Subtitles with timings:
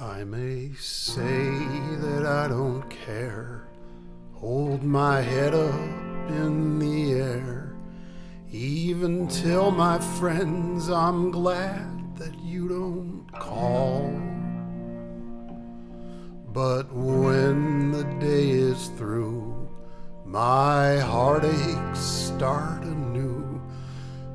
[0.00, 1.50] I may say
[2.00, 3.68] that I don't care.
[4.32, 7.76] Hold my head up in the air.
[8.50, 14.10] Even tell my friends I'm glad that you don't call.
[16.52, 19.68] But when the day is through,
[20.24, 23.60] my heartaches start anew.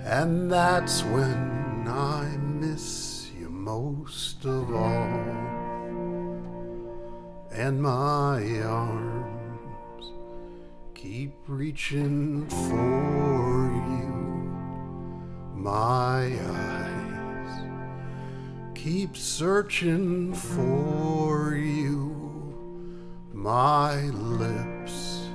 [0.01, 3.06] And that's when I miss
[3.67, 5.19] most of all.
[7.51, 10.05] And my arms
[10.95, 14.13] keep reaching for you.
[15.53, 16.31] My
[16.63, 17.55] eyes
[18.73, 22.15] keep searching for you.
[23.33, 23.95] My
[24.35, 25.27] lips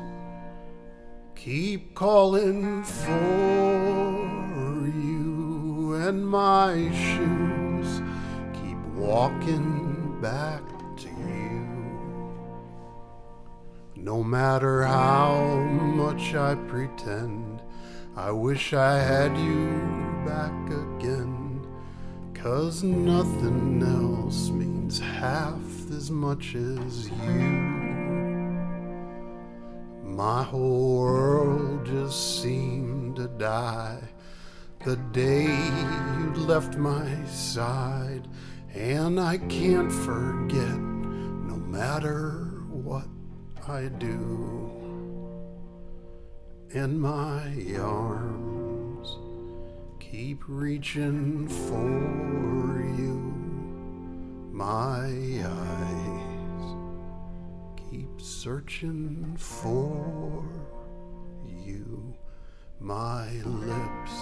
[1.35, 3.13] keep calling for
[4.87, 5.95] you.
[6.07, 7.42] And my shoes
[9.03, 10.63] walking back
[10.97, 11.67] to you.
[13.97, 17.61] No matter how much I pretend,
[18.17, 21.67] I wish I had you back again.
[22.33, 27.73] Cause nothing else means half as much as you.
[30.05, 34.01] My whole world just seemed to die
[34.85, 38.27] the day you left my side.
[38.75, 43.07] And I can't forget, no matter what
[43.69, 44.71] I do.
[46.73, 49.19] And my arms
[50.01, 53.21] keep reaching for you.
[54.51, 55.05] My
[55.45, 56.77] eyes
[57.91, 60.49] keep searching for
[61.47, 62.15] you.
[62.81, 64.13] My lips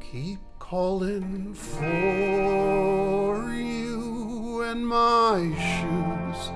[0.00, 0.38] keep
[0.70, 4.62] calling for you.
[4.62, 6.50] And my shoes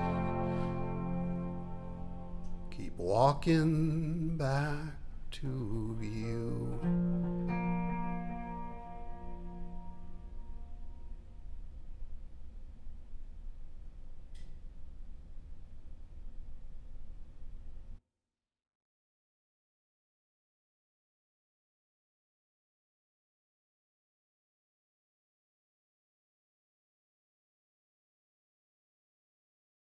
[2.69, 4.97] keep walking back
[5.31, 6.40] to you.